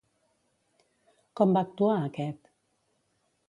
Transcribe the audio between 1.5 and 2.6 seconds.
va actuar aquest?